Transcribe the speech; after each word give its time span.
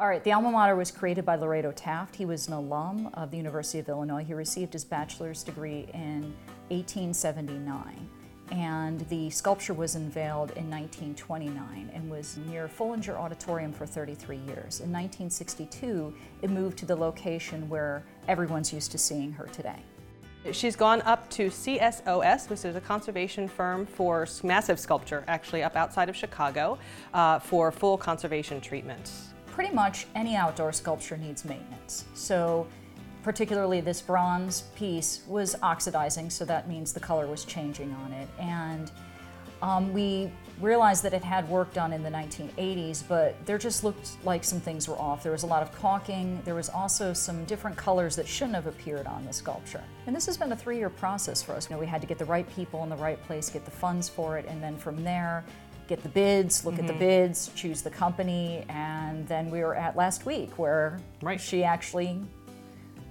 All 0.00 0.06
right, 0.06 0.22
the 0.22 0.30
alma 0.30 0.52
mater 0.52 0.76
was 0.76 0.92
created 0.92 1.24
by 1.24 1.34
Lorado 1.34 1.72
Taft. 1.72 2.14
He 2.14 2.24
was 2.24 2.46
an 2.46 2.54
alum 2.54 3.10
of 3.14 3.32
the 3.32 3.36
University 3.36 3.80
of 3.80 3.88
Illinois. 3.88 4.22
He 4.22 4.32
received 4.32 4.72
his 4.72 4.84
bachelor's 4.84 5.42
degree 5.42 5.88
in 5.92 6.32
1879. 6.68 8.08
And 8.52 9.00
the 9.08 9.28
sculpture 9.30 9.74
was 9.74 9.96
unveiled 9.96 10.52
in 10.52 10.70
1929 10.70 11.90
and 11.92 12.08
was 12.08 12.36
near 12.46 12.68
Foellinger 12.68 13.16
Auditorium 13.16 13.72
for 13.72 13.86
33 13.86 14.36
years. 14.36 14.78
In 14.78 14.92
1962, 14.92 16.14
it 16.42 16.50
moved 16.50 16.78
to 16.78 16.86
the 16.86 16.94
location 16.94 17.68
where 17.68 18.04
everyone's 18.28 18.72
used 18.72 18.92
to 18.92 18.98
seeing 18.98 19.32
her 19.32 19.46
today. 19.46 19.82
She's 20.52 20.76
gone 20.76 21.02
up 21.02 21.28
to 21.30 21.48
CSOS, 21.48 22.48
which 22.48 22.64
is 22.64 22.76
a 22.76 22.80
conservation 22.80 23.48
firm 23.48 23.84
for 23.84 24.28
massive 24.44 24.78
sculpture, 24.78 25.24
actually 25.26 25.64
up 25.64 25.74
outside 25.74 26.08
of 26.08 26.14
Chicago, 26.14 26.78
uh, 27.12 27.40
for 27.40 27.72
full 27.72 27.98
conservation 27.98 28.60
treatment. 28.60 29.10
Pretty 29.58 29.74
much 29.74 30.06
any 30.14 30.36
outdoor 30.36 30.72
sculpture 30.72 31.16
needs 31.16 31.44
maintenance. 31.44 32.04
So 32.14 32.68
particularly 33.24 33.80
this 33.80 34.00
bronze 34.00 34.62
piece 34.76 35.22
was 35.26 35.56
oxidizing, 35.64 36.30
so 36.30 36.44
that 36.44 36.68
means 36.68 36.92
the 36.92 37.00
color 37.00 37.26
was 37.26 37.44
changing 37.44 37.92
on 38.04 38.12
it. 38.12 38.28
And 38.38 38.92
um, 39.60 39.92
we 39.92 40.30
realized 40.60 41.02
that 41.02 41.12
it 41.12 41.24
had 41.24 41.48
work 41.48 41.72
done 41.72 41.92
in 41.92 42.04
the 42.04 42.08
1980s, 42.08 43.02
but 43.08 43.34
there 43.46 43.58
just 43.58 43.82
looked 43.82 44.24
like 44.24 44.44
some 44.44 44.60
things 44.60 44.86
were 44.86 44.94
off. 44.94 45.24
There 45.24 45.32
was 45.32 45.42
a 45.42 45.48
lot 45.48 45.64
of 45.64 45.72
caulking. 45.72 46.40
There 46.44 46.54
was 46.54 46.68
also 46.68 47.12
some 47.12 47.44
different 47.46 47.76
colors 47.76 48.14
that 48.14 48.28
shouldn't 48.28 48.54
have 48.54 48.68
appeared 48.68 49.08
on 49.08 49.24
the 49.26 49.32
sculpture. 49.32 49.82
And 50.06 50.14
this 50.14 50.26
has 50.26 50.36
been 50.36 50.52
a 50.52 50.56
three-year 50.56 50.90
process 50.90 51.42
for 51.42 51.54
us. 51.54 51.68
You 51.68 51.74
know, 51.74 51.80
we 51.80 51.86
had 51.86 52.00
to 52.00 52.06
get 52.06 52.18
the 52.18 52.26
right 52.26 52.48
people 52.54 52.84
in 52.84 52.90
the 52.90 52.96
right 52.96 53.20
place, 53.24 53.50
get 53.50 53.64
the 53.64 53.72
funds 53.72 54.08
for 54.08 54.38
it, 54.38 54.46
and 54.46 54.62
then 54.62 54.76
from 54.76 55.02
there, 55.02 55.44
get 55.88 56.02
the 56.02 56.08
bids, 56.08 56.64
look 56.64 56.74
mm 56.74 56.80
-hmm. 56.80 56.82
at 56.82 56.86
the 56.86 57.04
mm-hmm. 57.04 57.24
bids, 57.26 57.50
choose 57.54 57.82
the 57.82 57.90
company, 58.04 58.64
and 58.68 59.26
then 59.28 59.50
we 59.50 59.58
were 59.64 59.76
at 59.86 59.96
last 59.96 60.26
week 60.26 60.50
where 60.58 60.98
right. 61.22 61.40
she 61.40 61.64
actually 61.64 62.20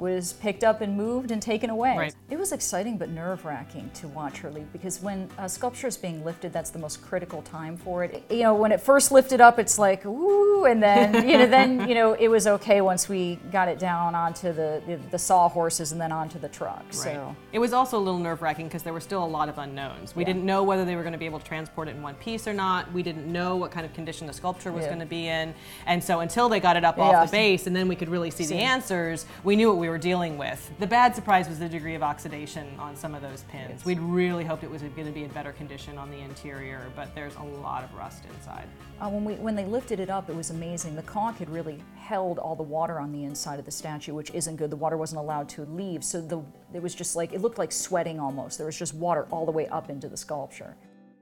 was 0.00 0.32
picked 0.32 0.64
up 0.64 0.80
and 0.80 0.96
moved 0.96 1.30
and 1.30 1.42
taken 1.42 1.68
away. 1.68 1.96
Right. 1.96 2.14
It 2.30 2.38
was 2.38 2.52
exciting 2.52 2.96
but 2.96 3.10
nerve-wracking 3.10 3.90
to 3.94 4.08
watch 4.08 4.38
her 4.38 4.50
leave 4.50 4.72
because 4.72 5.02
when 5.02 5.28
a 5.38 5.48
sculpture 5.48 5.86
is 5.86 5.98
being 5.98 6.24
lifted, 6.24 6.52
that's 6.52 6.70
the 6.70 6.78
most 6.78 7.02
critical 7.02 7.42
time 7.42 7.76
for 7.76 8.02
it. 8.02 8.24
You 8.30 8.44
know, 8.44 8.54
when 8.54 8.72
it 8.72 8.80
first 8.80 9.12
lifted 9.12 9.40
up, 9.42 9.58
it's 9.58 9.78
like, 9.78 10.04
woo, 10.04 10.64
and 10.64 10.82
then, 10.82 11.28
you 11.28 11.36
know, 11.36 11.46
then, 11.46 11.86
you 11.86 11.94
know, 11.94 12.14
it 12.14 12.28
was 12.28 12.46
okay 12.46 12.80
once 12.80 13.08
we 13.08 13.36
got 13.52 13.68
it 13.68 13.78
down 13.78 14.14
onto 14.14 14.52
the, 14.52 14.82
the, 14.86 14.98
the 15.10 15.18
sawhorses 15.18 15.92
and 15.92 16.00
then 16.00 16.12
onto 16.12 16.38
the 16.38 16.48
truck, 16.48 16.78
right. 16.78 16.94
so. 16.94 17.36
It 17.52 17.58
was 17.58 17.74
also 17.74 17.98
a 17.98 18.00
little 18.00 18.18
nerve-wracking 18.18 18.66
because 18.66 18.82
there 18.82 18.94
were 18.94 19.00
still 19.00 19.22
a 19.22 19.26
lot 19.26 19.50
of 19.50 19.58
unknowns. 19.58 20.16
We 20.16 20.22
yeah. 20.22 20.28
didn't 20.28 20.46
know 20.46 20.62
whether 20.62 20.86
they 20.86 20.96
were 20.96 21.02
going 21.02 21.12
to 21.12 21.18
be 21.18 21.26
able 21.26 21.40
to 21.40 21.44
transport 21.44 21.88
it 21.88 21.96
in 21.96 22.02
one 22.02 22.14
piece 22.14 22.48
or 22.48 22.54
not. 22.54 22.90
We 22.92 23.02
didn't 23.02 23.30
know 23.30 23.56
what 23.56 23.70
kind 23.70 23.84
of 23.84 23.92
condition 23.92 24.26
the 24.26 24.32
sculpture 24.32 24.72
was 24.72 24.84
yeah. 24.84 24.88
going 24.88 25.00
to 25.00 25.06
be 25.06 25.28
in. 25.28 25.54
And 25.84 26.02
so 26.02 26.20
until 26.20 26.48
they 26.48 26.58
got 26.58 26.78
it 26.78 26.84
up 26.84 26.96
yeah. 26.96 27.04
off 27.04 27.26
the 27.26 27.36
base 27.36 27.66
and 27.66 27.76
then 27.76 27.86
we 27.86 27.96
could 27.96 28.08
really 28.08 28.30
see, 28.30 28.44
see 28.44 28.54
the 28.54 28.60
answers, 28.60 29.26
we 29.44 29.56
knew 29.56 29.68
what 29.68 29.76
we 29.76 29.89
were 29.90 29.98
dealing 29.98 30.38
with. 30.38 30.72
The 30.78 30.86
bad 30.86 31.14
surprise 31.14 31.48
was 31.48 31.58
the 31.58 31.68
degree 31.68 31.94
of 31.94 32.02
oxidation 32.02 32.66
on 32.78 32.96
some 32.96 33.14
of 33.14 33.22
those 33.22 33.42
pins. 33.44 33.70
Yes. 33.70 33.84
We'd 33.84 34.00
really 34.00 34.44
hoped 34.44 34.64
it 34.64 34.70
was 34.70 34.82
going 34.82 35.06
to 35.06 35.12
be 35.12 35.24
in 35.24 35.30
better 35.30 35.52
condition 35.52 35.98
on 35.98 36.10
the 36.10 36.18
interior, 36.18 36.90
but 36.96 37.14
there's 37.14 37.34
a 37.36 37.42
lot 37.42 37.84
of 37.84 37.92
rust 37.94 38.24
inside. 38.34 38.66
Uh, 39.00 39.08
when, 39.08 39.24
we, 39.24 39.34
when 39.34 39.54
they 39.54 39.64
lifted 39.64 40.00
it 40.00 40.08
up, 40.08 40.30
it 40.30 40.36
was 40.36 40.50
amazing. 40.50 40.96
The 40.96 41.02
caulk 41.02 41.38
had 41.38 41.50
really 41.50 41.82
held 41.96 42.38
all 42.38 42.56
the 42.56 42.62
water 42.62 42.98
on 42.98 43.12
the 43.12 43.24
inside 43.24 43.58
of 43.58 43.64
the 43.64 43.70
statue, 43.70 44.14
which 44.14 44.30
isn't 44.30 44.56
good. 44.56 44.70
The 44.70 44.76
water 44.76 44.96
wasn't 44.96 45.20
allowed 45.20 45.48
to 45.50 45.64
leave, 45.66 46.04
so 46.04 46.20
the, 46.20 46.42
it 46.72 46.82
was 46.82 46.94
just 46.94 47.16
like, 47.16 47.32
it 47.32 47.40
looked 47.40 47.58
like 47.58 47.72
sweating 47.72 48.20
almost. 48.20 48.58
There 48.58 48.66
was 48.66 48.78
just 48.78 48.94
water 48.94 49.26
all 49.30 49.44
the 49.44 49.52
way 49.52 49.66
up 49.68 49.90
into 49.90 50.08
the 50.08 50.16
sculpture. 50.16 50.76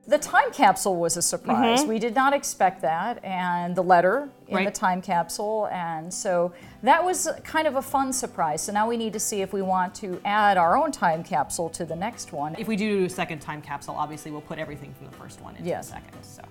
The 0.08 0.16
time 0.16 0.50
capsule 0.52 0.96
was 0.96 1.18
a 1.18 1.22
surprise. 1.22 1.80
Mm 1.80 1.84
-hmm. 1.84 1.88
We 1.88 1.98
did 1.98 2.14
not 2.14 2.32
expect 2.32 2.80
that, 2.80 3.24
and 3.24 3.76
the 3.76 3.82
letter 3.82 4.28
in 4.46 4.56
right. 4.56 4.74
the 4.74 4.86
time 4.86 5.02
capsule, 5.02 5.68
and 5.70 6.14
so 6.14 6.52
that 6.82 7.04
was 7.04 7.28
kind 7.52 7.66
of 7.68 7.76
a 7.76 7.82
fun 7.82 8.12
surprise. 8.12 8.58
So 8.64 8.72
now 8.72 8.88
we 8.88 8.96
need 8.96 9.12
to 9.12 9.18
see 9.18 9.42
if 9.42 9.52
we 9.52 9.62
want 9.62 10.00
to 10.00 10.06
add 10.24 10.56
our 10.56 10.76
own 10.76 10.90
time 10.90 11.22
capsule 11.22 11.68
to 11.70 11.84
the 11.84 11.96
next 11.96 12.32
one. 12.32 12.54
If 12.58 12.68
we 12.68 12.76
do 12.76 13.04
a 13.04 13.08
second 13.08 13.40
time 13.40 13.60
capsule, 13.60 13.94
obviously 13.98 14.30
we'll 14.30 14.48
put 14.48 14.58
everything 14.58 14.94
from 14.94 15.06
the 15.10 15.16
first 15.22 15.40
one 15.40 15.56
into 15.56 15.68
yes. 15.68 15.86
the 15.86 15.92
second. 15.92 16.22
So. 16.22 16.42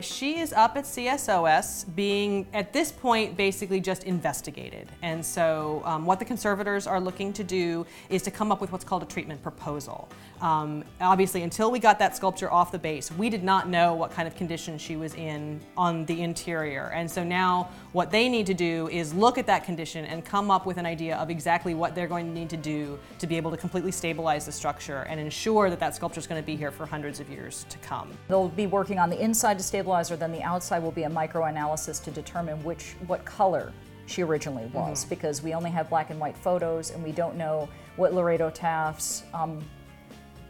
She 0.00 0.40
is 0.40 0.52
up 0.52 0.76
at 0.76 0.84
CSOS 0.84 1.86
being, 1.96 2.46
at 2.52 2.74
this 2.74 2.92
point, 2.92 3.34
basically 3.34 3.80
just 3.80 4.04
investigated. 4.04 4.90
And 5.00 5.24
so 5.24 5.80
um, 5.86 6.04
what 6.04 6.18
the 6.18 6.24
conservators 6.26 6.86
are 6.86 7.00
looking 7.00 7.32
to 7.32 7.42
do 7.42 7.86
is 8.10 8.20
to 8.22 8.30
come 8.30 8.52
up 8.52 8.60
with 8.60 8.72
what's 8.72 8.84
called 8.84 9.02
a 9.02 9.06
treatment 9.06 9.42
proposal. 9.42 10.06
Um, 10.42 10.84
obviously, 11.00 11.44
until 11.44 11.70
we 11.70 11.78
got 11.78 11.98
that 12.00 12.14
sculpture 12.14 12.52
off 12.52 12.72
the 12.72 12.78
base, 12.78 13.10
we 13.10 13.30
did 13.30 13.42
not 13.42 13.70
know 13.70 13.94
what 13.94 14.10
kind 14.10 14.28
of 14.28 14.36
condition 14.36 14.76
she 14.76 14.96
was 14.96 15.14
in 15.14 15.62
on 15.78 16.04
the 16.04 16.20
interior. 16.20 16.90
And 16.94 17.10
so 17.10 17.24
now 17.24 17.70
what 17.92 18.10
they 18.10 18.28
need 18.28 18.44
to 18.46 18.54
do 18.54 18.90
is 18.92 19.14
look 19.14 19.38
at 19.38 19.46
that 19.46 19.64
condition 19.64 20.04
and 20.04 20.22
come 20.22 20.50
up 20.50 20.66
with 20.66 20.76
an 20.76 20.84
idea 20.84 21.16
of 21.16 21.30
exactly 21.30 21.72
what 21.72 21.94
they're 21.94 22.06
going 22.06 22.26
to 22.26 22.32
need 22.32 22.50
to 22.50 22.58
do 22.58 22.98
to 23.18 23.26
be 23.26 23.38
able 23.38 23.50
to 23.50 23.56
completely 23.56 23.92
stabilize 23.92 24.44
the 24.44 24.52
structure 24.52 25.06
and 25.08 25.18
ensure 25.18 25.70
that 25.70 25.80
that 25.80 25.94
sculpture 25.94 26.20
is 26.20 26.26
going 26.26 26.42
to 26.42 26.44
be 26.44 26.54
here 26.54 26.70
for 26.70 26.84
hundreds 26.84 27.18
of 27.18 27.30
years 27.30 27.64
to 27.70 27.78
come. 27.78 28.10
They'll 28.28 28.50
be 28.50 28.66
working 28.66 28.98
on 28.98 29.08
the 29.08 29.18
inside 29.18 29.56
to 29.56 29.64
stabilize 29.64 29.85
stabilizer, 29.86 30.16
then 30.16 30.32
the 30.32 30.42
outside 30.42 30.82
will 30.82 30.90
be 30.90 31.04
a 31.04 31.08
microanalysis 31.08 32.02
to 32.02 32.10
determine 32.10 32.62
which 32.64 32.94
what 33.06 33.24
color 33.24 33.72
she 34.06 34.22
originally 34.22 34.66
was, 34.72 35.04
mm 35.04 35.06
-hmm. 35.06 35.08
because 35.08 35.42
we 35.42 35.54
only 35.54 35.70
have 35.70 35.88
black 35.88 36.10
and 36.10 36.20
white 36.20 36.36
photos, 36.36 36.92
and 36.92 37.04
we 37.04 37.12
don't 37.12 37.34
know 37.34 37.68
what 37.96 38.12
Lorado 38.12 38.50
Taft's 38.50 39.22
um, 39.32 39.62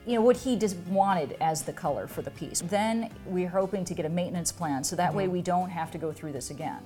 you 0.07 0.15
know, 0.15 0.25
what 0.25 0.37
he 0.37 0.57
just 0.57 0.77
wanted 0.89 1.37
as 1.41 1.63
the 1.63 1.73
color 1.73 2.07
for 2.07 2.23
the 2.23 2.31
piece. 2.31 2.63
Then 2.69 3.11
we're 3.27 3.51
hoping 3.61 3.85
to 3.85 3.95
get 3.95 4.07
a 4.07 4.09
maintenance 4.09 4.53
plan 4.55 4.85
so 4.85 4.97
that 4.97 5.03
mm 5.03 5.11
-hmm. 5.11 5.17
way 5.17 5.25
mm-hmm. 5.25 5.37
we 5.37 5.53
don't 5.53 5.71
have 5.71 5.91
to 5.91 5.99
go 5.99 6.13
through 6.13 6.33
this 6.33 6.51
again. 6.51 6.81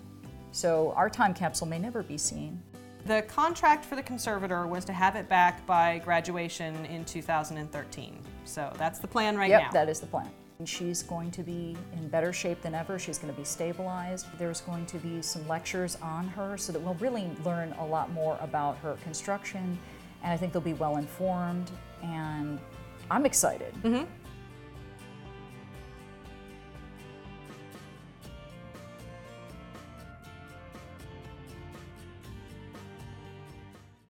So 0.53 0.69
our 0.97 1.11
time 1.11 1.35
capsule 1.35 1.69
may 1.69 1.79
never 1.79 2.03
be 2.03 2.19
seen. 2.19 2.63
The 3.07 3.23
contract 3.41 3.85
for 3.85 3.97
the 3.97 4.07
conservator 4.13 4.67
was 4.67 4.85
to 4.85 4.93
have 4.93 5.21
it 5.21 5.29
back 5.29 5.55
by 5.67 6.01
graduation 6.05 6.87
in 6.95 7.05
2013. 7.05 8.13
So 8.45 8.63
that's 8.83 8.99
the 9.05 9.09
plan 9.09 9.37
right 9.37 9.51
yep, 9.51 9.61
now. 9.61 9.67
Yep, 9.67 9.73
that 9.79 9.89
is 9.89 10.01
the 10.01 10.07
plan. 10.07 10.31
She's 10.65 11.03
going 11.03 11.31
to 11.33 11.43
be 11.43 11.77
in 11.93 12.09
better 12.09 12.33
shape 12.33 12.61
than 12.63 12.75
ever. 12.75 12.99
She's 12.99 13.19
going 13.19 13.33
to 13.33 13.39
be 13.39 13.45
stabilized. 13.45 14.27
There's 14.39 14.61
going 14.61 14.87
to 14.87 14.99
be 14.99 15.23
some 15.23 15.47
lectures 15.49 15.97
on 16.03 16.29
her 16.29 16.59
so 16.59 16.73
that 16.73 16.81
we'll 16.81 16.95
really 16.95 17.31
learn 17.45 17.73
a 17.79 17.87
lot 17.87 18.13
more 18.13 18.39
about 18.41 18.77
her 18.79 18.97
construction 19.03 19.79
and 20.23 20.33
I 20.33 20.37
think 20.37 20.53
they'll 20.53 20.63
be 20.63 20.75
well 20.75 20.97
informed 20.97 21.71
and 22.03 22.59
I'm 23.11 23.27
excited. 23.27 23.75
Mm 23.83 23.93
-hmm. 23.95 24.07